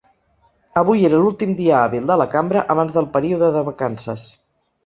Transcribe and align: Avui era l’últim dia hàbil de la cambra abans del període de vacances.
Avui 0.81 1.03
era 1.09 1.19
l’últim 1.25 1.51
dia 1.59 1.75
hàbil 1.81 2.09
de 2.13 2.17
la 2.23 2.27
cambra 2.33 2.65
abans 2.77 2.97
del 2.97 3.11
període 3.19 3.55
de 3.59 3.63
vacances. 3.73 4.29